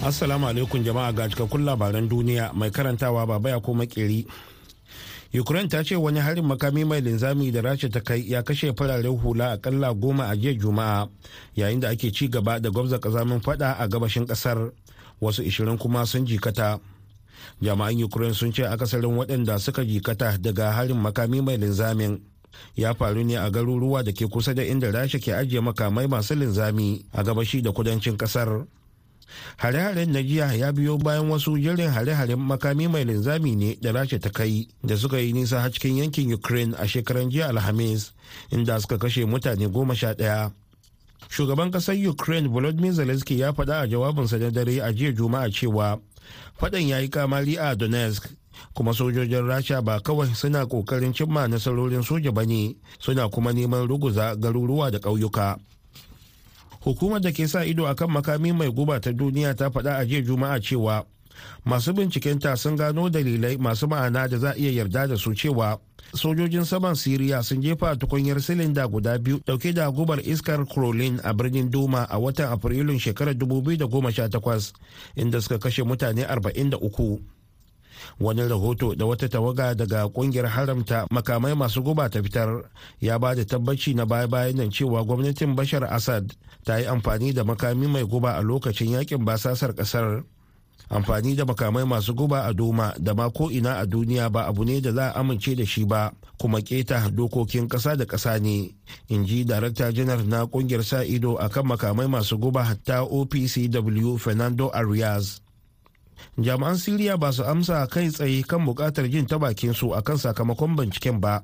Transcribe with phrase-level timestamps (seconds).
[0.00, 4.24] Assalamu alaikum jama'a ga cikakkun labaran duniya mai karantawa baba ya ko makeri.
[5.36, 9.12] Ukraine ta ce wani harin makami mai linzami da rasha ta kai ya kashe fararen
[9.20, 11.04] hula akalla goma a jiya juma'a
[11.54, 14.72] yayin da ake ci gaba da gwamza kazamin fada a gabashin ƙasar
[15.20, 16.80] wasu ishirin kuma sun jikata.
[17.60, 22.18] Jama'an Ukraine sun ce akasarin waɗanda suka jikata daga harin makami mai linzamin
[22.74, 26.34] ya faru ne a garuruwa da ke kusa da inda rasha ke ajiye makamai masu
[26.34, 28.64] linzami a gabashi da kudancin ƙasar.
[29.56, 34.18] Hare-haren na jiya ya biyo bayan wasu jirin hare-haren makami mai linzami ne da rasha
[34.18, 38.12] ta kai da suka yi nisa har cikin yankin ukraine a shekaran jiya alhamis
[38.50, 40.50] inda suka kashe mutane goma sha ɗaya.
[41.28, 46.00] Shugaban ƙasar ukraine volodymyr zelensky ya faɗa a jawabinsa na dare a jiya juma'a cewa
[46.60, 48.28] faɗan ya yi kamari a donetsk
[48.74, 53.86] kuma sojojin rasha ba kawai suna ƙoƙarin cimma nasarorin soja ba ne suna kuma neman
[53.88, 55.58] ruguza garuruwa da ƙauyuka.
[56.80, 60.22] Hukumar da ke sa ido akan makami mai guba ta duniya ta faɗa a jiya
[60.24, 61.04] juma'a cewa
[61.64, 65.78] masu bincikenta sun gano dalilai masu ma'ana da za a iya yarda da su cewa
[66.14, 71.32] sojojin saman siriya sun jefa tukunyar silinda guda biyu ɗauke da gubar iskar krolin a
[71.32, 74.72] birnin doma a watan afrilun shekarar 2018
[75.16, 77.18] inda suka kashe mutane 43
[78.20, 82.64] wani rahoto da wata tawaga daga ƙungiyar haramta makamai masu guba ta fitar
[83.00, 86.32] ya ba da tabbaci na baya-bayan nan cewa gwamnatin bashar assad
[86.64, 90.24] ta yi amfani da makami mai guba a lokacin yaƙin basasar ƙasar.
[90.90, 94.64] Amfani da makamai masu guba a doma da ma ko ina a duniya ba abu
[94.64, 98.74] ne da za a amince da shi ba kuma keta dokokin kasa da kasa ne
[99.08, 104.66] in ji darakta janar na ƙungiyar sa ido akan makamai masu guba ta opcw fernando
[104.74, 105.40] arias.
[106.38, 110.76] Jami'an siriya ba su amsa kai tsaye kan buƙatar jin ta bakin su akan sakamakon
[110.76, 111.42] binciken ba.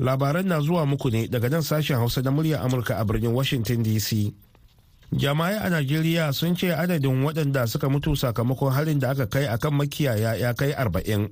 [0.00, 3.84] Labaran na zuwa muku ne daga nan sashen hausa na murya amurka a birnin washington
[3.84, 4.32] dc
[5.12, 9.74] jama'ai a najeriya sun ce adadin waɗanda suka mutu sakamakon harin da aka kai akan
[9.74, 11.28] makiyaya ya kai arba'in.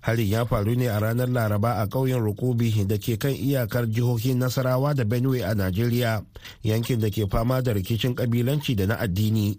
[0.00, 4.38] Harin ya faru ne a ranar laraba a ƙauyen rukubi da ke kan iyakar jihohin
[4.38, 6.24] nasarawa da benue a najeriya
[6.62, 9.58] yankin da ke fama da rikicin ƙabilanci da na addini.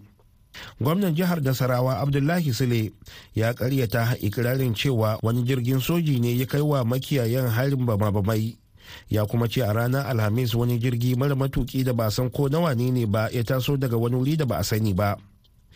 [0.80, 2.92] Gwamnan jihar nasarawa abdullahi sule
[3.34, 8.56] ya karyata ikirarin cewa wani jirgin soji ne ya kai wa makiyayan harin bama-bamai.
[9.10, 12.74] Ya kuma ce a ranar alhamis wani jirgi mara matuki da ba san ko nawa
[12.74, 15.16] ne ne ba ya taso daga wani wuri da ba a sani ba.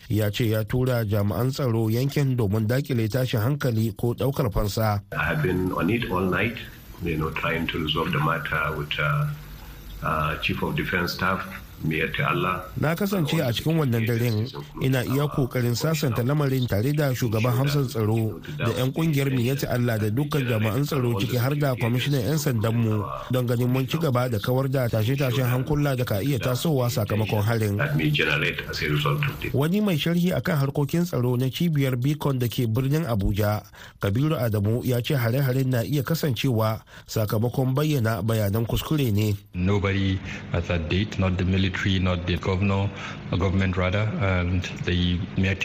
[0.09, 5.01] Ya ce ya tura jami'an tsaro yankin domin daƙile tashin hankali ko ɗaukar fansa.
[7.03, 7.31] You know,
[10.03, 10.35] uh, uh,
[11.33, 14.45] of Na kasance a cikin wannan daren
[14.81, 19.97] ina iya ƙoƙarin sasanta lamarin tare da shugaban hamsan tsaro da 'yan ƙungiyar miyyati Allah
[19.97, 24.29] da dukkan jami'an tsaro ciki har da kwamishinan 'yan sandanmu don ganin mun ci gaba
[24.29, 27.81] da kawar da tashe-tashen hankula da ka iya tasowa sakamakon harin.
[29.53, 33.61] Wani mai sharhi akan harkokin tsaro na cibiyar Beacon da ke birnin Abuja,
[33.99, 39.33] Kabiru Adamu ya ce hare-haren na iya kasancewa sakamakon bayyana bayanan kuskure ne.
[39.53, 40.19] Nobody
[40.53, 42.89] at that date, not the military military, not the governor,
[43.31, 45.19] or government rather, and the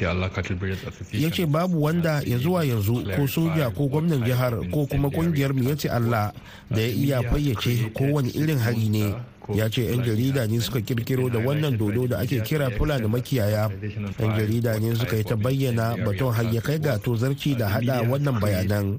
[0.07, 1.21] Allah Cattle Breeders Association.
[1.21, 5.53] Ya ce babu wanda ya zuwa yanzu ko soja ko gwamnan jihar ko kuma ƙungiyar
[5.55, 6.33] Miyati Allah
[6.71, 9.15] da ya iya fayyace kowane irin hari ne.
[9.55, 13.71] ya ce 'yan jarida ne suka kirkiro da wannan dodo da ake kira fulani makiyaya
[14.19, 18.03] 'yan jarida ne suka yi ta bayyana baton har ya kai ga tozarci da hada
[18.03, 18.99] wannan bayanan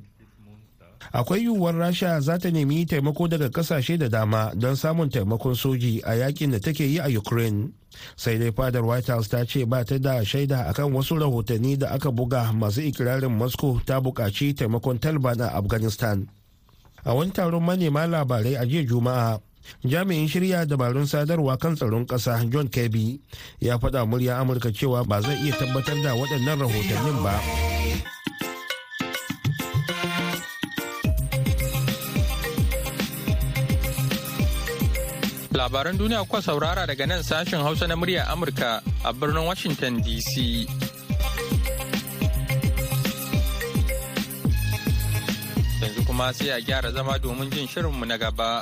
[1.13, 6.01] akwai yiwuwar rasha za ta nemi taimako daga ƙasashe da dama don samun taimakon soji
[6.03, 7.71] a yaƙin da take yi a ukraine.
[8.15, 11.89] Sai dai fadar white house ta ce ba ta da shaida akan wasu rahotanni da
[11.93, 16.27] aka buga masu ikirarin moscow ta buƙaci taimakon taliban a afghanistan.
[17.05, 19.39] A wani taron manema labarai a jiya juma'a
[19.85, 23.19] jami'in shirya dabarun sadarwa kan tsaron ƙasa john kirby
[23.59, 27.66] ya faɗa murya amurka cewa ba zai iya tabbatar da waɗannan rahotannin ba.
[35.57, 40.69] Labaran duniya kuka saurara daga nan sashen Hausa na murya Amurka a birnin Washington DC.
[45.81, 48.61] Yanzu kuma sai a gyara zama domin jin shirinmu na gaba.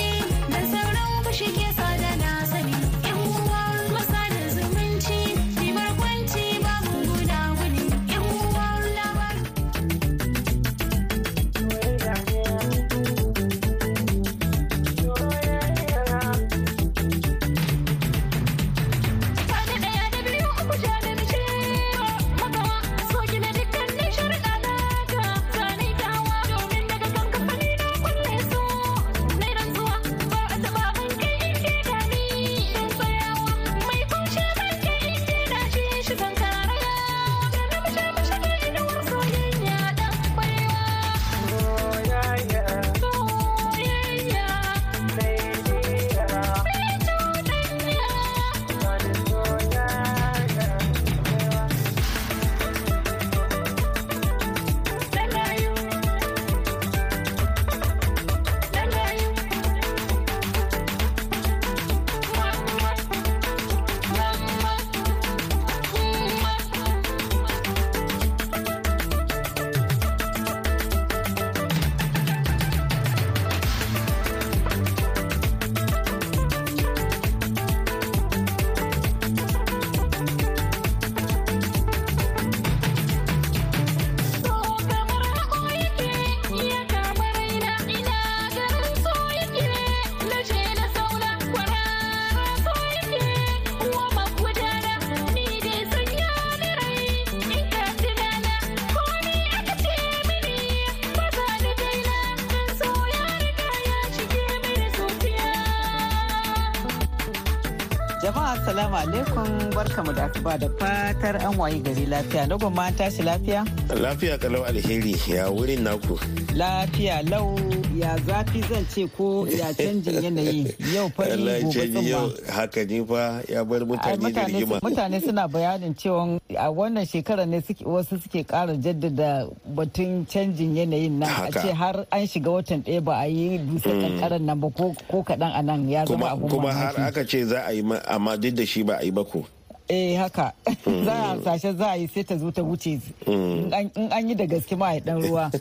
[108.71, 112.47] Assalamu alaikum barkamu da asuba da fatar an wayi gari lafiya.
[112.47, 113.65] Na gwamma tashi lafiya?
[114.01, 116.15] Lafiya kalau alheri ya wurin naku.
[116.55, 117.59] Lafiya lau
[118.01, 120.65] ya zafi zan ce ko ya canjin yanayi
[120.95, 122.33] yau fari gobe tsumma.
[122.49, 124.79] haka ni fa ya bar mutane da rigima.
[124.81, 129.45] mutane suna bayanin cewa a wannan shekarar ne suke- wasu suke kara jaddada
[129.75, 133.93] batun canjin yanayin nan a ce har an shiga watan ɗaya ba a yi dusar
[134.01, 137.61] kankaran nan ba ko kaɗan a nan ya zama abun kuma har aka ce za
[137.67, 139.45] a yi ma- amma duk da shi ba a yi ba ko.
[139.91, 140.53] Eh haka.
[140.87, 142.95] Za a sashe za a yi sai ta zo ta wuce.
[143.27, 145.51] In an- in an yi da gaske ma dan ruwa.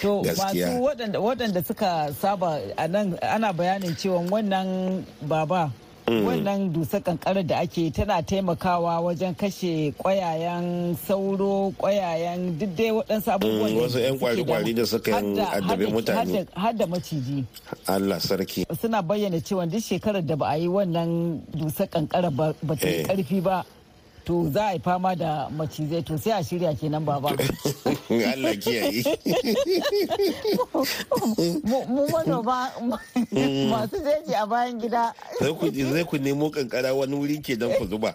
[0.00, 1.20] To masu waɗanda-
[1.62, 2.56] suka saba
[3.20, 5.70] ana bayanin cewa wannan baba
[6.06, 13.28] wannan dusar kankarar da ake tana taimakawa wajen kashe kwayayen sauro kwayayen duk dai waɗansu
[13.32, 16.18] abubuwan da wasu 'yan kwari-kwari da suka addabi hadda- mutane.
[16.18, 17.44] hadda- hadda maciji
[17.86, 18.66] Allah sarki.
[18.80, 23.02] suna bayyana cewa duk shekarar da ba a yi wannan dusar kankara ba ta yi
[23.02, 23.06] Eh.
[23.06, 23.64] ƙarfi ba
[24.26, 27.28] to za a yi fama da macizai to sai a shirya kenan baba
[28.10, 29.02] Allah kiyaye.
[31.86, 32.70] mu manoma
[33.70, 38.14] masu jeji a bayan gida zai ku nemo kankara wani wuri ke don ku zuba.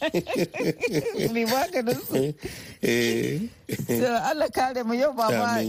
[1.32, 2.34] mai maganin su
[2.82, 5.60] Eh, Allah kare mu yau baba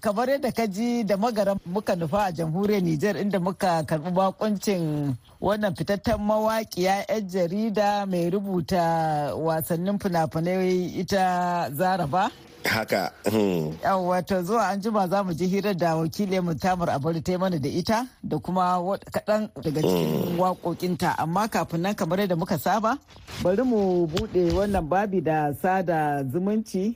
[0.00, 5.16] kamar yadda ka ji da magaran muka nufa a jamhuriyar Nijar inda muka karɓi bakuncin
[5.40, 12.30] wannan fitattun mawaƙiya 'yan jarida mai rubuta wasannin fina-finai ita zaraba.
[12.68, 13.12] Haka.
[13.30, 13.72] hmm.
[14.08, 17.38] wato zuwa an jima za mu ji hirar da wakilin mu tamar abari ta yi
[17.38, 18.78] mana da ita da kuma
[19.12, 21.14] kaɗan daga cikin waƙoƙinta.
[21.18, 22.98] Amma kafin nan kamar yadda muka saba
[23.42, 26.94] bari mu buɗe wannan babi da sada zumunci.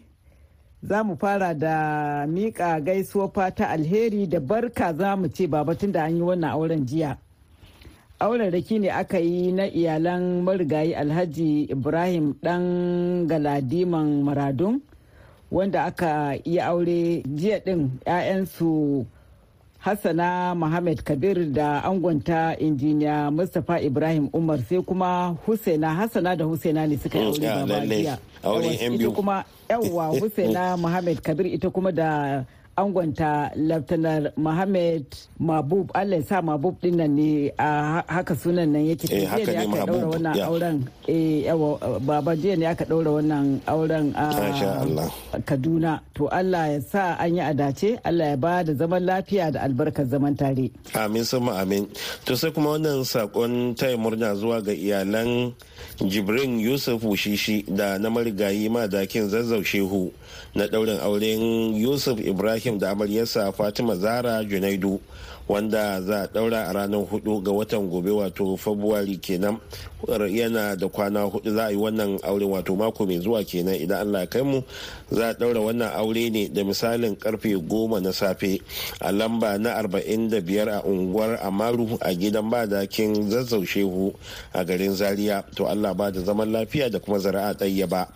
[0.82, 5.92] Za mu fara da miƙa gaisuwa fata alheri da barka za mu ce baba tun
[5.92, 7.16] da an yi wannan auren jiya.
[8.20, 14.80] Auren raki ne aka yi na iyalan marigayi alhaji ibrahim dan galadiman maradun.
[15.52, 19.04] Wanda aka yi aure jiya din 'ya'yansu
[19.84, 26.86] hassana Muhammad kabir da angonta injiniya mustapha ibrahim umar sai kuma husaina hassana da husaina
[26.88, 28.08] ne suka yi
[28.42, 29.12] aure biyu.
[29.12, 32.44] kuma yawwa husaina Muhammad kabir ita kuma da
[32.76, 35.04] angonta Laftanar Muhammad
[35.40, 39.26] Mabub Allah ya sa Mabub ɗin nan ne a ha- haka sunan nan yake Eh,
[39.26, 40.46] haka ne, Mahbub, wannan ya.
[40.48, 44.30] auren eh yawa baba jiya ne aka daura wannan auren a.
[45.44, 49.60] Kaduna to Allah ya sa an yi adace Allah ya ba da zaman lafiya da
[49.66, 51.88] albarkar zaman tare Amin sama amin.
[52.24, 55.52] To sai kuma wannan saƙon taya murna zuwa ga iyalan
[55.98, 60.12] Jibrin Yusuf Wushishi da na marigayi madakin zazzau Shehu
[60.54, 65.00] na ɗaurin auren Yusuf Ibrahim da amaryarsa Fatima Zara Junaidu
[65.48, 69.58] wanda za a daura a ranar huɗu ga watan gobe wato fabuwari kenan.
[70.08, 74.00] Yana da kwana huɗu za a yi wannan aure wato mako mai zuwa kenan idan
[74.06, 74.62] allah kai mu.
[75.10, 78.60] Za a daura wannan aure ne da misalin ƙarfe goma na safe
[79.00, 84.14] a lamba na arba'in da biyar a unguwar amaru a gidan badakin zazzau shehu
[84.54, 85.44] a garin zaria.
[85.56, 88.08] To allah ba da zaman lafiya da kuma zara'a ɗaya ba.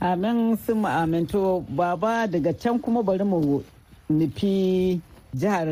[0.00, 3.62] Amin sun aminto baba daga can kuma bari mu
[4.10, 5.00] nufi
[5.34, 5.66] jihar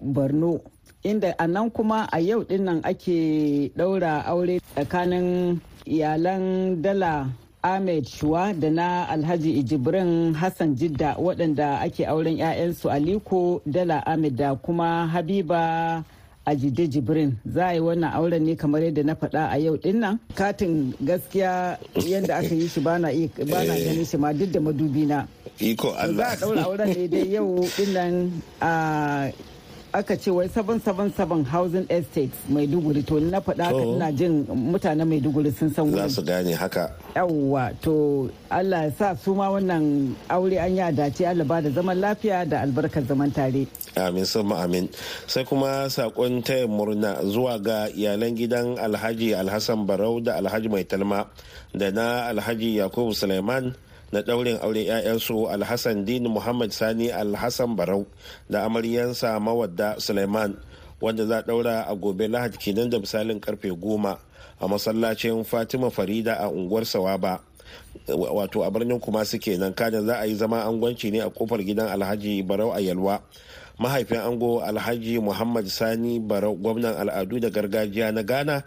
[0.00, 0.60] borno
[1.04, 7.28] inda a nan kuma a yau ɗin nan ake ɗaura aure tsakanin iyalan dala
[7.62, 14.36] ahmed shuwa da na alhaji ijibrin hassan jidda waɗanda ake auren 'ya'yansu aliko dala ahmed
[14.36, 16.00] da kuma habiba
[16.50, 17.36] a jide jibrin.
[17.46, 20.18] Za a yi wannan auren ne kamar yadda na faɗa a yau ɗin nan.
[20.34, 25.26] Katin gaskiya yadda aka yi shi bana ganin shi ma duk da madubi na.
[25.60, 26.34] Iko Allah.
[26.36, 28.14] Za a ɗaura auren ne dai yau ɗin nan
[28.60, 28.72] a
[29.92, 33.02] aka ce wai 777 housing estate maiduguri.
[33.06, 36.90] To na faɗa haka ina jin mutanen maiduguri sun san za su gane haka.
[37.16, 41.26] Yawwa to allah ya sa su ma wannan aure an yi dace.
[41.26, 43.66] Allah ba da zaman lafiya da albarkar zaman tare.
[43.96, 44.88] Amin sama amin.
[45.26, 50.84] Sai kuma saƙon taya murna zuwa ga iyalan gidan alhaji alhassan barau da alhaji mai
[50.84, 51.26] talma
[51.74, 53.74] da na alhaji yakubu suleiman
[54.12, 58.06] na ɗaurin aure 'ya'yansu alhassan din muhammad sani alhassan barau
[58.50, 60.56] da amaryansa mawadda suleiman
[61.00, 64.18] wanda za ɗaura a gobe lahadi kenan da misalin ƙarfe goma
[64.60, 67.40] a masallacin fatima farida a unguwar sawaba.
[68.08, 71.64] Wato a birnin kuma suke nan kada za a yi zama angwanci ne a ƙofar
[71.64, 73.20] gidan alhaji barau a yalwa.
[73.80, 78.62] Mahaifin ango alhaji muhammad sani barau gwamnan al'adu da gargajiya na ghana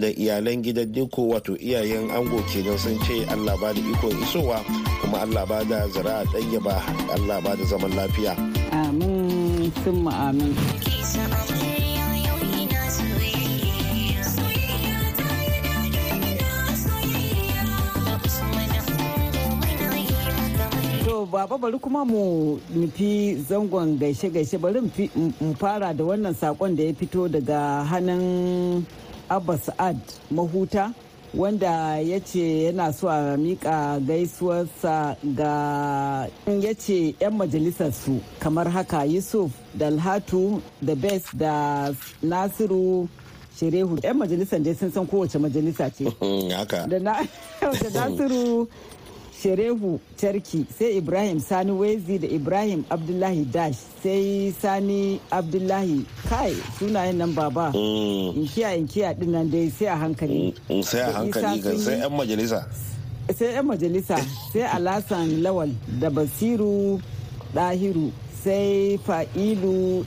[0.00, 4.62] da iyalan gidan diko wato iyayen ango kenan sun ce allah ba da ikon isowa
[5.02, 6.74] kuma allah ba da zara'a ɗayyaba
[7.14, 8.32] allah ba da zaman lafiya.
[8.72, 10.54] Amin sun amin.
[21.28, 24.56] Baba bari kuma mu nufi zangon gaishe-gaishe.
[24.58, 28.82] Bari mu fara da wannan saƙon da ya fito daga hannun
[29.28, 29.98] abba sa'ad
[30.30, 30.92] mahuta
[31.34, 39.04] wanda ya ce yana so a mika gaisuwarsa ga ya ce 'yan majalisarsu kamar haka
[39.04, 41.92] yusuf dalhatu da bes da
[42.22, 43.08] nasiru
[43.58, 43.98] shirehu.
[44.02, 46.04] 'yan majalisar dai sun san kowace majalisa ce.
[46.88, 46.98] Da
[47.90, 48.68] nasiru
[49.42, 57.16] sherehu Charki sai Ibrahim Sani Wezi da Ibrahim Abdullahi Dash sai Sani Abdullahi kai sunayen
[57.16, 57.70] nan baba.
[57.74, 60.54] Inkiya inkiya ɗin nan dai sai a hankali.
[60.82, 62.60] Sai a hankali sai 'yan majalisa.
[63.38, 64.16] Sai 'yan majalisa
[64.52, 66.98] sai Alasan Lawal da Basiru
[67.54, 68.10] Dahiru
[68.42, 70.02] sai Fa'ilu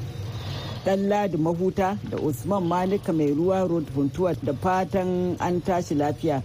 [0.85, 6.41] Ɗanladi Mahuta da Usman Malika mai ruwa road funtuwa da fatan an tashi lafiya.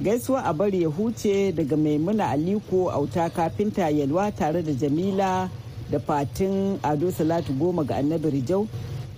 [0.00, 5.48] Gaisuwa a bari ya huce daga maimuna aliko auta kafinta yalwa tare da jamila
[5.90, 8.68] da fatin ado salatu goma ga annabi rijau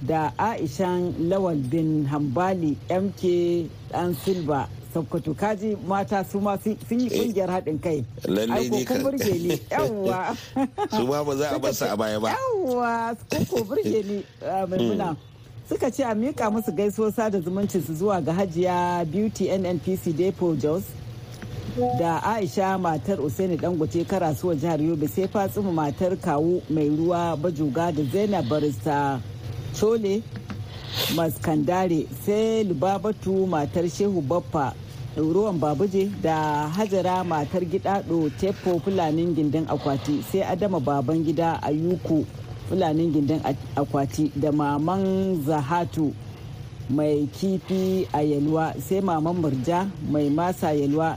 [0.03, 3.23] da aishan lawal bin hambali mk
[3.93, 5.35] dan silva sokoto.
[5.35, 8.05] Kaji mata su ma sun yi ƙungiyar haɗin kai.
[8.27, 9.57] lalle ne kan burge ni.
[9.71, 10.37] Yawwa.
[10.91, 12.33] Su ma ba za a ba su a baya ba.
[12.33, 13.17] Yawwa
[13.51, 14.25] ko burge ni
[14.69, 15.17] maimuna.
[15.69, 20.55] Suka ce a miƙa musu gaisuwar sada zumuncin su zuwa ga hajiya beauty nnpc depo
[20.57, 20.83] jos
[21.99, 27.93] da aisha matar usaini dangote karasuwa jihar yobe sai fatsuma matar kawu mai ruwa bajuga
[27.93, 29.21] da zainab barista
[29.81, 30.23] chole
[31.15, 34.73] maskandare sai lubabatu matar shehu baffa
[35.17, 42.25] ruwan babuje da hajara matar gidado tepo fulanin gindin akwati sai adama baban gida ayuku
[42.69, 43.41] fulanin gindin
[43.77, 46.13] akwati da maman zahatu
[46.91, 51.17] mai kifi a yalwa sai maman murja mai masa yalwa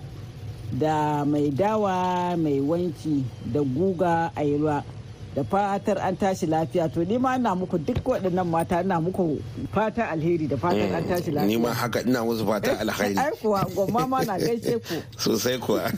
[0.79, 4.83] da mai dawa mai wanki da guga a yalwa.
[5.35, 6.91] Da fatar an tashi lafiya.
[6.93, 9.41] To ni ma ina muku duk waɗannan mata ina muku
[9.73, 11.47] fata alheri da fatar an tashi lafiya.
[11.47, 13.17] ni ma haka ina musu fata alheri.
[13.17, 14.95] Ai kuwa gwamma ma na gaishe ku.
[15.17, 15.91] Sosai kuwa.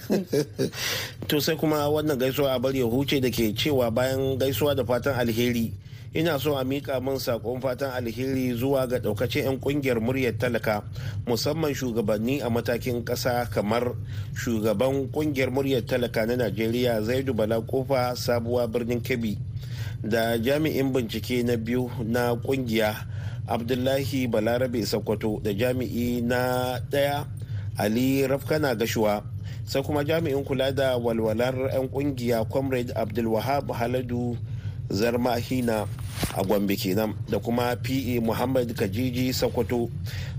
[1.27, 4.83] To sai kuma wannan gaisuwa a bari ya huce da ke cewa bayan gaisuwa da
[4.83, 5.71] fatan alheri.
[6.13, 10.83] Ina so a mika min saƙon fatan alheri zuwa ga daukacin 'yan ƙungiyar muryar talaka
[11.25, 13.95] musamman shugabanni a matakin kasa kamar
[14.37, 19.37] shugaban ƙungiyar muryar talaka na najeriya zaidu bala ƙofa sabuwa birnin kebbi
[20.05, 22.93] da jami'in bincike na biyu na ƙungiya
[23.49, 27.25] abdullahi balarabe sakwato da jami'i na ɗaya
[27.77, 29.25] ali rafkana gashuwa
[29.65, 34.37] sai kuma jami'in kula da walwalar 'yan ƙungiya comrade abdulwahab haladu
[34.93, 35.87] zarmahina.
[36.35, 39.89] A gombe kenan da kuma pe muhammad kajiji sokoto.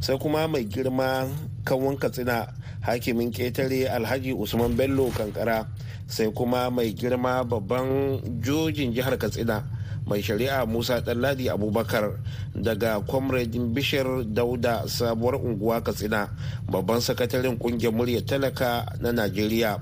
[0.00, 1.28] Sai kuma mai girma
[1.64, 2.46] kanwan katsina
[2.80, 5.66] hakimin ƙetare alhaji usman bello kankara.
[6.06, 9.64] Sai kuma mai girma babban jojin jihar katsina
[10.06, 12.20] mai shari'a musa ɗanladi abubakar
[12.54, 16.28] daga comrade bishir dauda sabuwar unguwa katsina
[16.68, 19.80] babban sakataren ƙungiyar murya talaka na najeriya.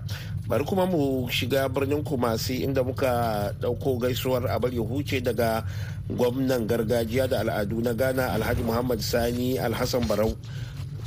[0.48, 5.64] Bari kuma mu shiga birnin kumasi inda muka ɗauko gaisuwar abar huce daga
[6.10, 10.34] gwamnan gargajiya da al'adu na ghana alhaji muhammad sani alhassan barau.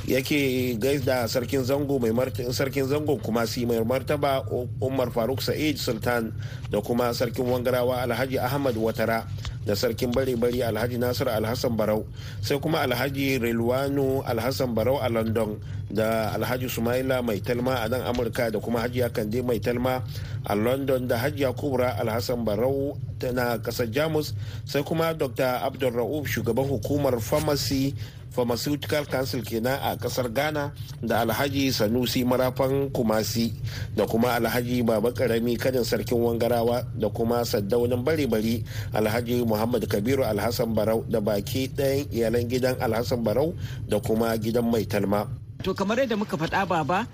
[0.06, 2.14] Yake gaida sarkin zango mai
[2.54, 4.46] sarkin zango kuma si mai martaba
[4.80, 6.30] umar faruk sa'id sultan
[6.70, 9.26] da kuma sarkin wangarawa alhaji ahmad watara
[9.66, 12.06] da sarkin bare-bari alhaji nasir alhassan barau
[12.38, 15.58] sai kuma alhaji rilwanu alhassan barau a london
[15.90, 20.06] da alhaji sumaila mai talma a nan amurka da kuma hajiya kande mai talma
[20.46, 22.94] a london da hajiya kubra alhassan barau
[23.34, 24.34] na ƙasar jamus
[24.64, 27.94] sai kuma dr abdulra'uf shugaban hukumar pharmacy
[28.30, 33.52] pharmaceutical council kenan a ƙasar ghana da alhaji sanusi marafan kumasi
[33.96, 40.24] da kuma alhaji baba ƙarami kanin sarkin wangarawa da kuma saddaunin bare-bari alhaji muhammad kabiru
[40.24, 43.54] alhassan barau da baki ɗayan iyalan gidan alhassan barau
[43.88, 45.26] da kuma gidan mai talma.
[45.64, 47.06] To kamar yadda muka faɗa baba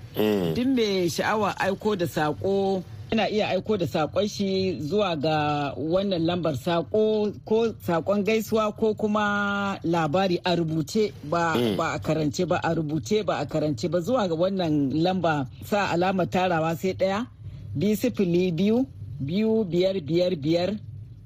[0.55, 6.25] duk mai sha'awa aiko da saƙo yana iya aiko da saƙon shi zuwa ga wannan
[6.25, 12.73] lambar sako ko saƙon gaisuwa ko kuma labari a rubuce ba a karance ba a
[12.73, 13.99] rubuce ba a karance ba.
[14.01, 17.27] Zuwa ga wannan lamba sa alamar tarawa sai ɗaya
[17.75, 18.87] biyu sifili biyu
[19.19, 20.73] biyu biyar biyar biyar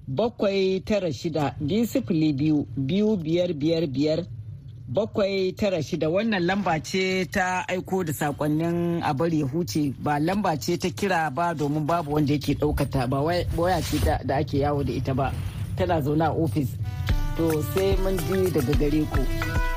[0.07, 4.19] bakwai tara shida biyu sifili biyu biyu biyar biyar biyar
[4.87, 6.09] bakwai tara shida.
[6.09, 9.93] Wannan lamba ce ta aiko da sakonnin a bari huce.
[9.99, 13.07] Ba lamba ce ta kira ba domin babu wanda yake ɗaukata.
[13.09, 15.31] Ba waya ce da ake yawo da ita ba.
[15.77, 16.69] Tana zaune a ofis.
[17.37, 19.76] To sai mun ji daga gare ku.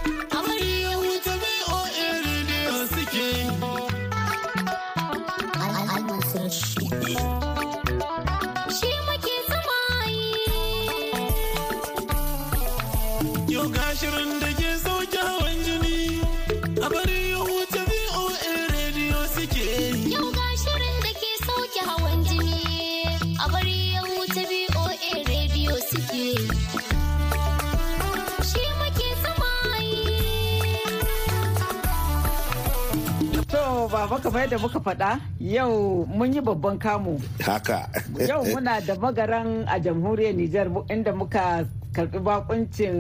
[34.11, 37.15] Baba kamar yadda muka faɗa yau mun yi babban kamu.
[37.47, 37.87] haka
[38.29, 42.97] Yau muna da magaran a jamhuriyar Nijar inda muka karɓi bakuncin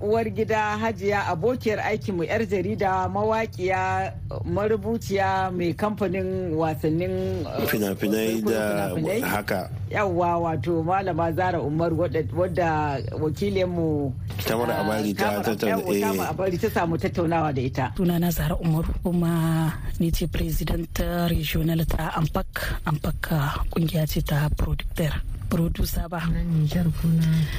[0.00, 4.12] uwar gida hajiya abokiyar aikinmu yar jarida mawaƙiya
[4.44, 8.92] marubuciya mai kamfanin wasannin fina-finai da
[9.26, 9.70] haka.
[9.90, 14.12] Yawwa wato malama zara umar wadda wakilinmu
[14.44, 17.92] tamar abari ta tattauna abari ta samu tattaunawa da ita.
[17.96, 20.92] Sunana zara umar kuma ni ce president
[21.32, 22.80] regional ta ampak.
[22.84, 23.32] Ampak
[23.72, 25.37] ƙungiya ce ta producteur.
[25.48, 26.20] Producer ba.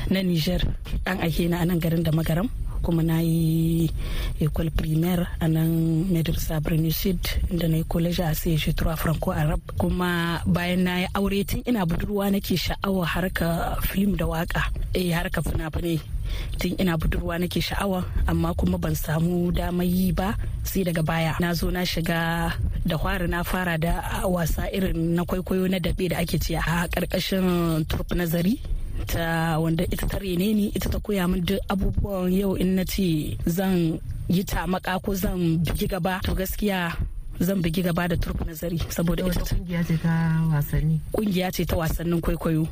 [0.09, 0.61] Na Nijar
[1.05, 2.49] an ake na a nan garin da magaram
[2.81, 3.91] kuma na yi
[4.39, 7.19] école primaire a nan madrasa birnin sud
[7.51, 11.61] inda na yi college a sai shi franco arab kuma bayan na yi aure tun
[11.67, 16.18] ina budurwa nake sha'awa harka film da waƙa eh harka fina-finai.
[16.59, 21.33] Tun ina budurwa nake sha'awa amma kuma ban samu damar yi ba sai daga baya.
[21.39, 22.51] Na zo na shiga
[22.85, 26.87] da fara na fara da wasa irin na kwaikwayo na daɓe da ake ce a
[26.87, 28.59] ƙarƙashin turf nazari
[29.07, 32.83] ta wanda ita ta rene ni ita ta koya min duk abubuwan yau in na
[32.85, 36.19] ce zan yi tamaka ko zan bigi gaba.
[36.23, 36.93] To gaskiya
[37.39, 40.99] zan bigi gaba da turf nazari saboda ita ƙungiya ce ta wasanni.
[41.15, 42.67] Kungiya ce ta wasannin kwaikwayo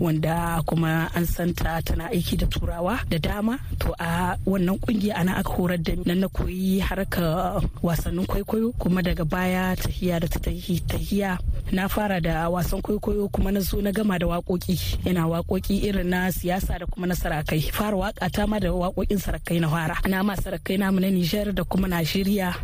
[0.00, 3.58] wanda kuma an santa tana aiki da turawa da dama.
[3.78, 9.02] To a wannan ƙungiya ana aka horar da nan na koyi harka wasannin kwaikwayo kuma
[9.02, 11.38] daga baya tahiya da tahiya.
[11.72, 15.04] Na fara da wasan kwaikwayo kuma na zo na gama da waƙoƙi.
[15.06, 17.70] Yana waƙoƙi irin na siyasa da kuma na sarakai.
[17.70, 19.96] Fara waƙa ta ma da waƙoƙin sarakai na fara.
[20.08, 22.54] Na ma sarakai namu na Nijar da kuma Najeriya.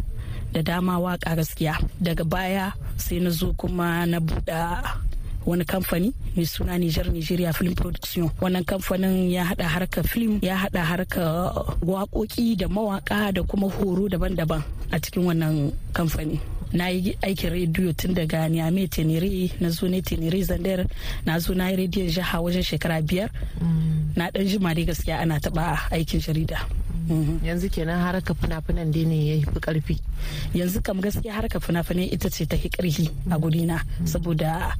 [0.53, 4.83] Da dama waƙa gaskiya daga baya sai na zo kuma na buɗe
[5.47, 8.31] wani kamfani mai suna Niger Nigeria Film Production.
[8.41, 11.53] Wannan kamfanin ya hada harka film ya hada harka
[11.87, 16.41] waƙoƙi da mawaka da kuma horo daban-daban a cikin wannan kamfani.
[16.73, 20.87] na yi aikin rediyo tun daga niamey tenere na zo ne tenere zandar
[21.25, 23.31] na zo na yi rediyon jiha wajen shekara biyar
[24.17, 26.59] na dan jima dai gaskiya ana taba aikin jarida
[27.43, 29.97] yanzu kenan haraka fina-finan dai ne ya fi ƙarfi
[30.55, 33.81] yanzu kam gaskiya haraka fina-finai ita ce ta fi ƙarfi a gurina.
[34.05, 34.75] Saboda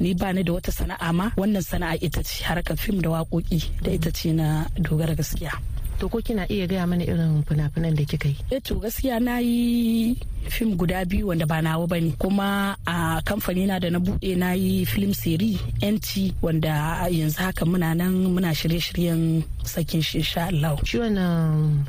[0.00, 3.82] ni ba ni da wata sana'a ma wannan sana'a ita ce harkar fim da waƙoƙi
[3.82, 5.52] da ita ce na dogara gaskiya.
[6.00, 8.36] To ko kina iya gaya mana irin fina-finan da kika yi?
[8.50, 10.16] Eh to gaskiya na yi
[10.48, 12.12] fim guda biyu wanda ba nawa ba ne.
[12.18, 17.64] Kuma a kamfani na da na buɗe na yi film seri yanci wanda yanzu haka
[17.64, 20.76] muna nan muna shirye-shiryen sakin shi insha Allah.
[20.84, 21.84] Shi wannan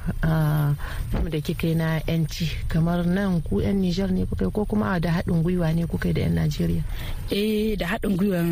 [1.12, 5.00] fim da kika yi na yanci kamar nan ku yan Nijar ne kuka ko kuma
[5.00, 6.84] da haɗin gwiwa ne kuka da yan Najeriya?
[7.32, 8.50] Eh da haɗin gwiwan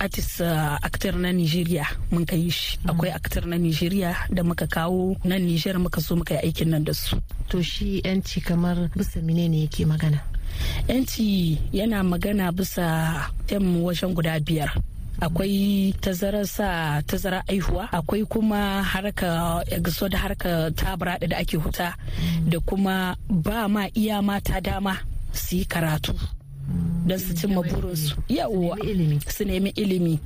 [0.00, 0.40] artist
[0.82, 2.78] actor na Nigeria mun kai shi.
[2.86, 6.84] Akwai actor na Nigeria da muka kawo nan Niger muka so muka yi aikin nan
[6.84, 7.16] da su.
[7.48, 10.20] To shi yanci kamar bisa menene yake magana?
[10.88, 14.70] Yanci yana magana bisa tem wajen guda biyar.
[15.20, 19.62] Akwai tazarar sa tazarar aihuwa akwai kuma harka
[20.10, 21.94] da harka tabara da ake huta
[22.48, 24.98] da kuma ba ma iya mata dama
[25.32, 26.14] su yi karatu.
[27.06, 28.16] Don su cimma burinsu.
[28.28, 28.76] Yawwa
[29.28, 30.18] su nemi ilimi.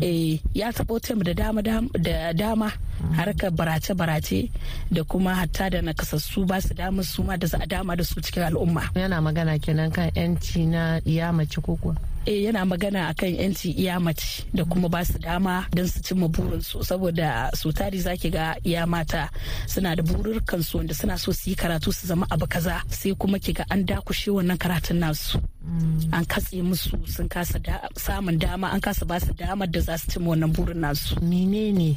[0.00, 2.72] eh ya taɓo tem da dama da dama.
[3.16, 4.50] Harkar barace-barace
[4.90, 8.04] da kuma hatta da nakasassu ba su dama su ma da za a dama da
[8.04, 8.82] su cikin al'umma.
[8.94, 11.94] Yana magana kenan kan yanci na iya mace ko kuwa?
[12.26, 16.28] Eh yana magana akan yanci iya mace da kuma ba su dama don su cimma
[16.28, 16.84] burinsu.
[16.84, 19.28] Saboda su tari zaki ga iya mata
[19.66, 23.38] suna da bururkansu wanda suna so su yi karatu su zama abu kaza sai kuma
[23.38, 25.42] ki ga an dakushe wannan karatun nasu.
[26.12, 27.58] An katse musu sun kasa
[27.98, 31.18] samun dama an kasa ba su damar da za su cimma wannan burin nasu.
[31.20, 31.96] Menene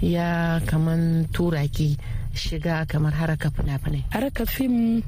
[0.00, 1.96] ya kaman tura ki
[2.34, 4.02] shiga kamar haraka fina-finai?
[4.10, 5.02] Haraka fim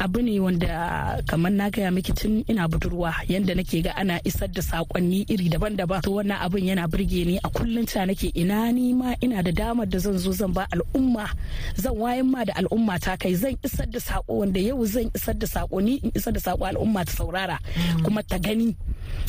[0.00, 4.48] abu ne wanda kamar na gaya miki tun ina budurwa yanda nake ga ana isar
[4.48, 6.00] da saƙonni iri daban-daban.
[6.02, 7.36] To wannan abin yana burge ni.
[7.44, 10.64] A kullum ta nake ina ni ma ina da damar da zan zo zan ba
[10.72, 11.28] al'umma
[11.76, 15.34] zan wayan ma da al'umma ta kai zan isar da sako wanda yau zan isar
[15.36, 17.56] da sako ni in isar da sako al'umma ta saurara
[18.02, 18.72] kuma ta gani.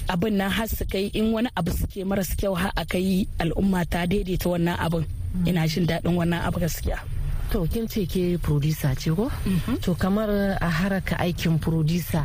[0.07, 3.84] Abin nan har su kai in wani abu suke maras kyau har a kai al'umma
[3.91, 5.03] ta daidaita wannan abin
[5.49, 6.97] ina jin daɗin wannan abu gaskiya.
[7.51, 9.27] To kin ce ke producer ce ko?
[9.83, 12.23] To kamar a haraka aikin producer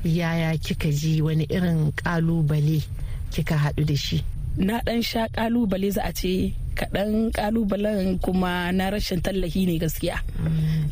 [0.00, 2.80] yaya kika ji wani irin ƙalubale
[3.28, 4.24] kika haɗu da shi?
[4.56, 10.16] Na ɗan sha ƙalubale za a ce kaɗan kalubalen kuma na rashin tallahi ne gaskiya.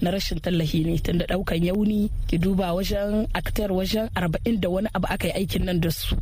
[0.04, 4.88] Na rashin tallahi ne tunda ɗaukan yauni ki duba wajen aktar wajen arba'in da wani
[4.94, 6.16] abu aka yi aikin nan da su.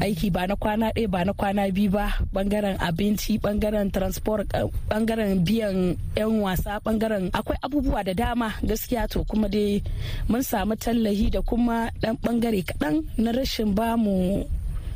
[0.00, 2.12] Aiki ba na kwana ɗaya ba na kwana biyu ba.
[2.32, 4.46] Bangaren abinci ɓangaren transport
[4.90, 9.82] ɓangaren biyan 'yan wasa ɓangaren akwai abubuwa da dama gaskiya to kuma dai
[10.28, 14.44] mun samu tallahi da kuma ɗan ɓangare kaɗan na rashin ba mu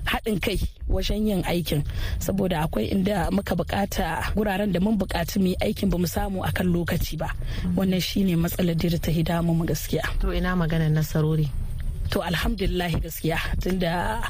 [0.09, 1.83] haɗin kai wajen yin aikin.
[2.19, 6.67] Saboda akwai inda muka buƙata guraren da mun buƙaci mu aikin ba mu samu akan
[6.73, 7.29] lokaci ba.
[7.77, 10.03] Wannan shine matsalar da ta hidamu mu gaskiya.
[10.21, 11.68] To ina maganar nasarori?
[12.11, 13.39] To alhamdulillah gaskiya.
[13.61, 14.23] Tunda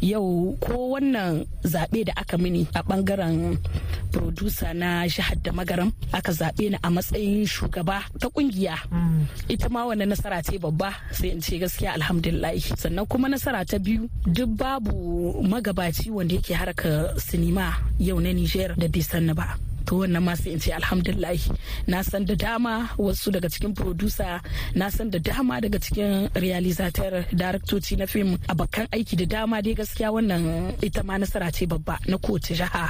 [0.00, 3.58] yau ko wannan zaɓe da aka mini a ɓangaren
[4.12, 8.76] producer na jihar da magaram aka zaɓe ni a matsayin shugaba ta ƙungiya.
[9.48, 12.52] Ita ma wannan nasara ce babba sai in ce gaskiya alhamdulillah.
[12.76, 18.74] Sannan kuma nasara ta biyu duk babu magabaci wanda yake harka sinima yau na niger
[18.76, 19.56] da bai sanni ba.
[19.86, 21.38] To wannan ma sai in ce alhamdulillah
[21.86, 24.40] na san da dama wasu daga cikin producer
[24.74, 29.74] na san da dama daga cikin realizator daraktoci na fim bakan aiki da dama dai
[29.78, 32.86] gaskiya wannan ita ma nasara ce babba na kowace jiha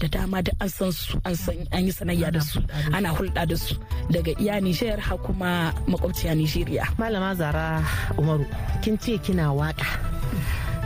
[0.00, 2.58] da dama da an san su an san an yi sanayya da su
[2.96, 3.74] ana hulɗa da su
[4.10, 6.84] daga iya Nijar har kuma makwabciya Nijeriya.
[6.98, 7.84] Malama Zara
[8.18, 8.46] Umaru
[8.82, 9.86] kin ce kina waƙa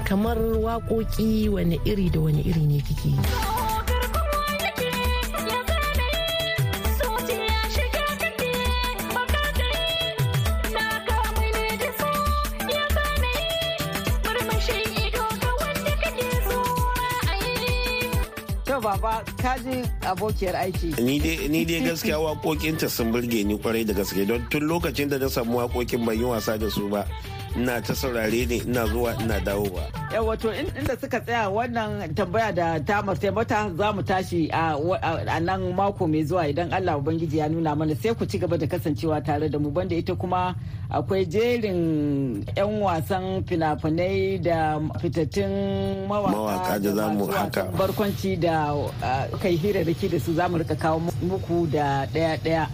[0.04, 3.63] kamar waƙoƙi wani iri da wani iri ne kike yi.
[19.04, 20.96] Baba ka ji abokiyar aiki.
[21.04, 25.28] Ni dai gaskiya waƙoƙinta sun burge ni ƙwarai da gaske don tun lokacin da na
[25.28, 27.04] samu waƙoƙin ban yi wasa da su ba.
[27.56, 29.82] Ina ta saurare ne ina zuwa ina dawowa.
[30.12, 35.72] Yawa to inda suka tsaya wannan tambaya da ta mata za mu tashi a nan
[35.74, 37.94] mako mai zuwa idan Allah Ubangiji ya nuna mana.
[37.94, 40.54] Sai ku ci gaba da kasancewa tare da mu banda ita kuma
[40.90, 47.64] akwai jerin 'yan wasan fina-finai da fitattun mawaka da za mu haka.
[47.78, 48.74] barkwanci da
[49.42, 52.68] kai hirarraki da su za mu riƙa kawo muku da daya-daya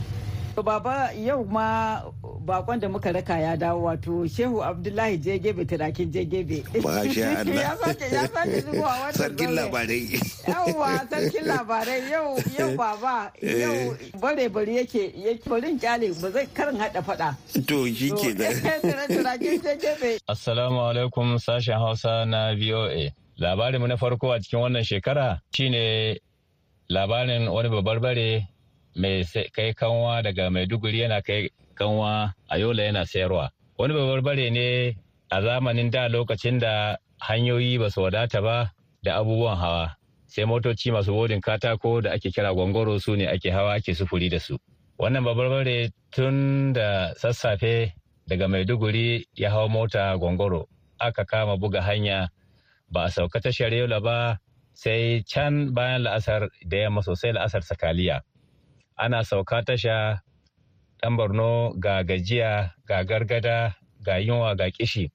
[0.63, 2.01] baba yau ma
[2.45, 6.65] bakon da muka raka ya dawo wato Shehu Abdullahi Jegebe turakin Jegebe.
[6.83, 7.55] Masha Allah.
[7.61, 10.21] Ya sake ya sake zuwa wannan Sarkin labarai.
[10.49, 16.47] Yawwa sarkin labarai yau yau baba yau bare bare yake yake barin ƙyale ba zai
[16.55, 17.37] karin hada fada.
[17.67, 18.49] To shi ke da.
[19.11, 20.19] Turakin Jegebe.
[20.29, 23.11] Assalamu alaikum sashen Hausa na VOA.
[23.41, 26.17] Labarinmu na farko a cikin wannan shekara shine
[26.91, 28.49] labarin wani babarbare
[28.97, 31.49] mai sai- kai kanwa daga Maiduguri yana kai
[31.81, 33.51] kanwa a Yola yana sayarwa.
[33.79, 34.97] Wani babarbare ne
[35.31, 38.71] a zamanin da lokacin da hanyoyi ba su wadata ba
[39.03, 39.97] da abubuwan hawa.
[40.27, 44.29] Sai motoci masu bodin katako da ake kira gwangwaro su ne ake hawa ake sufuri
[44.29, 44.59] da su.
[44.99, 47.95] Wannan babarbare tun da sassafe
[48.29, 52.29] daga Maiduguri ya hau mota gwangwaro aka kama buga hanya
[52.93, 54.39] ba a sauka tashar yola ba
[54.75, 58.21] sai can bayan la'asar da yamma sosai la'asar sakaliya
[58.97, 60.21] ana sauka tasha
[61.03, 65.11] ɗan borno ga gajiya ga gargada ga yunwa ga kishi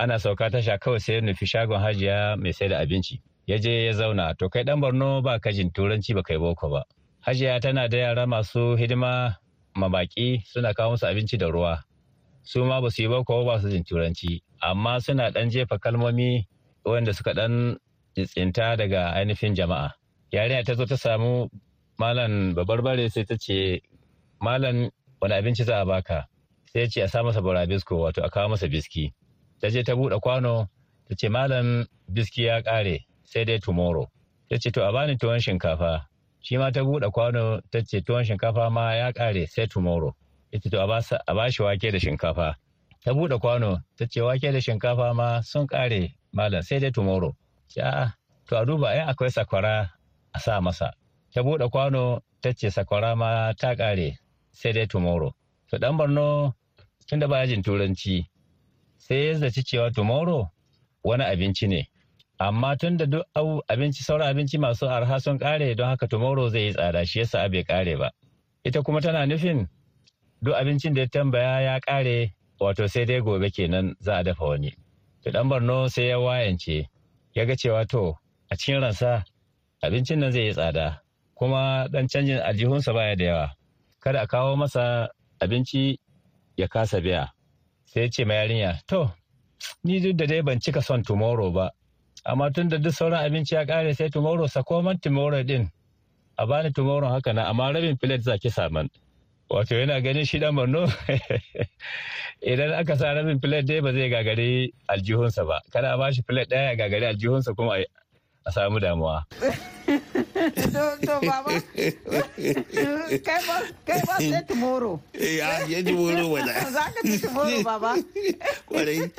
[0.00, 3.20] ana sauka tasha kawai sai nufi shagon hajiya mai sai da abinci.
[3.46, 4.34] Ya je ya zauna.
[4.38, 6.82] To kai ɗan borno ba ka jin turanci ba kai boko ba.
[7.26, 9.36] Hajiya tana da yara masu hidima
[9.76, 11.82] mabaki suna kawo musu abinci da ruwa.
[12.42, 14.40] Su ma ba su yi boko ba su jin turanci.
[14.62, 16.48] Amma suna dan jefa kalmomi
[16.84, 17.76] wanda suka dan
[18.16, 19.92] tsinta daga ainihin jama'a.
[20.32, 21.48] Yarinya ta zo ta samu
[21.98, 23.82] malam babarbare sai ta ce
[24.40, 24.88] malam
[25.20, 26.26] wani abinci za a baka
[26.72, 29.12] sai ce a sa masa burabisko wato a kawo masa biski.
[29.60, 30.68] Ta je ta buɗe kwano
[31.08, 34.06] ta ce malam biski ya ƙare sai dai tomorrow.
[34.48, 36.06] Ta ce to a bani tuwon shinkafa.
[36.40, 40.14] Shi ma ta buɗe kwano ta ce tuwon shinkafa ma ya ƙare sai tomorrow.
[40.52, 42.54] Ita to a basa- a bashi wake da shinkafa.
[43.04, 47.34] Ta buɗe kwano ta ce wake da shinkafa ma sun ƙare malam sai dai tomorrow.
[47.68, 48.14] Ce a'a
[48.46, 49.90] to a duba ai akwai sakwara
[50.34, 50.90] a sa masa.
[51.34, 54.16] Ta buɗe kwano ta ce sakwara ma ta ƙare.
[54.52, 55.32] Sai dai tomorrow
[55.70, 56.54] to dan barno
[57.08, 58.26] tunda baya jin turanci
[58.98, 60.48] sai ya zaci cewa tomorrow
[61.04, 61.88] wani abinci ne
[62.38, 63.26] amma tun da duk
[63.68, 67.48] abinci sauran abinci masu arha sun ƙare don haka tomorrow zai yi tsada shi yasa
[67.48, 68.10] bai ƙare ba
[68.64, 69.68] ita kuma tana nufin
[70.42, 74.44] duk abincin da ya tambaya ya kare wato sai dai gobe kenan za a dafa
[74.44, 74.72] wani.
[75.22, 76.88] To dan Borno sai ya wayance
[77.34, 78.14] ya ga cewa to
[78.50, 79.24] a cikin ransa
[79.82, 81.00] abincin nan zai yi tsada
[81.34, 83.48] kuma dan canjin aljihunsa baya da yawa.
[84.00, 85.08] Kada a kawo masa
[85.40, 85.98] abinci
[86.56, 87.28] ya kasa biya.
[87.84, 89.10] Sai ce ma yarinya to
[89.84, 91.70] ni duk da dai ban cika son tomorrow ba
[92.26, 95.70] amma tun da duk sauran abinci ya kare sai tomorrow sako man tomorrow din
[96.38, 98.88] a bani tomorrow haka na amma rabin plate za ki saman.
[99.50, 100.86] wato yana ganin shi dan Borno
[102.52, 106.46] idan aka sa rabin filet dai ba zai gagari aljihunsa ba kada a bashi filet
[106.50, 107.74] ɗaya ya gagari aljihunsa kuma
[108.46, 109.26] a samu damuwa
[110.40, 111.52] To baba.
[113.20, 115.00] Kai ba sai tomorrow.
[115.14, 116.52] Ya ya ji wuro wala.
[116.70, 117.92] Za ka ci tomorrow baba.
[118.68, 119.10] Kwarai.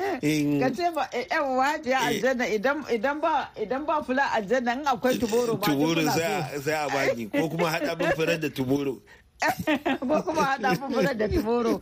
[0.60, 5.18] Ka ce ba yan wajiya aljanna idan idan ba idan ba fula aljanna in akwai
[5.18, 5.66] tomorrow ba.
[6.12, 6.18] So.
[6.64, 8.98] sai a- a baki ko kuma haɗa min furar da tuburu.
[10.08, 11.80] ko kuma haɗa fufura da tumoro.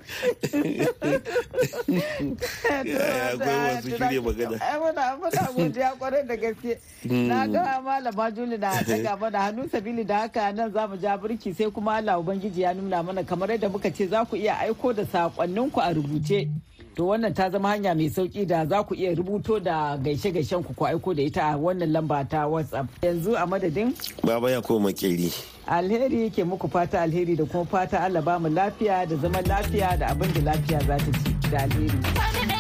[2.71, 4.57] Akwai wasu shirya magana.
[4.61, 6.79] Ai muna muna godiya ƙwarai da gaske.
[7.05, 11.17] Na ga malama Juli na daga mana hannu sabili da haka nan za mu ja
[11.19, 14.57] birki sai kuma Allah Ubangiji ya nuna mana kamar yadda muka ce za ku iya
[14.61, 16.49] aiko da sakonninku a rubuce.
[16.97, 20.75] To wannan ta zama hanya mai sauƙi da za ku iya rubuto da gaishe-gaishen ku
[20.75, 22.89] ku aiko da ita a wannan lamba ta WhatsApp.
[23.03, 25.33] Yanzu a madadin Baba ya koma makeri.
[25.67, 29.99] alheri ke muku fata alheri da kuma fata Allah ba mu lafiya da zaman lafiya
[29.99, 32.60] da abin da lafiya za ta ci da alheri.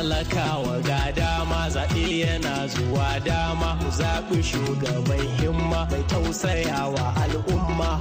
[0.00, 8.00] Talakawa ga dama zaɓe yana zuwa dama zaɓi shugaban himma mai tausayawa al'umma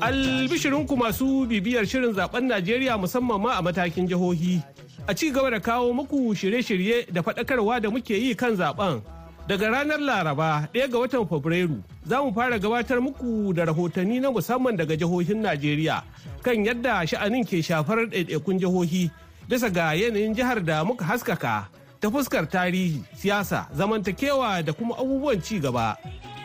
[0.00, 4.62] Albishirinku masu bibiyar shirin zaɓen Najeriya musamman ma a matakin jihohi.
[5.08, 9.02] A ci gaba da kawo muku shirye-shirye da faɗakarwa da muke yi kan zaɓen.
[9.48, 14.30] Daga ranar Laraba ɗaya ga watan Fabrairu za mu fara gabatar muku da rahotanni na
[14.30, 16.04] musamman daga jihohin Najeriya
[16.46, 19.10] kan yadda sha'anin ke shafar ɗaiɗaikun jihohi
[19.48, 21.68] bisa ga yanayin jihar da muka haskaka
[22.00, 25.96] ta fuskar tarihi, siyasa, zamantakewa da kuma abubuwan ci gaba.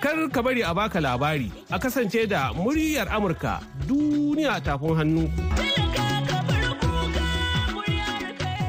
[0.03, 5.25] Kar ka bari a baka labari a kasance da muryar Amurka duniya tafin hannu.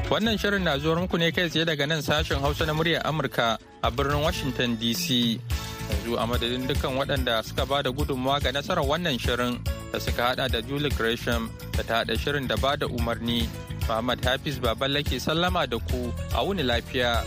[0.07, 3.59] Wannan shirin na zuwa muku ne kai tsaye daga nan sashen Hausa na muryar Amurka
[3.83, 5.35] a birnin Washington DC.
[5.91, 9.59] Yanzu a madadin dukkan waɗanda suka ba da gudunmawa ga nasarar wannan shirin
[9.91, 13.43] da suka hada da Julie Gresham da ta hada shirin da ba da umarni.
[13.87, 17.23] Muhammad Hafiz Baballe ke sallama da ku a wuni lafiya.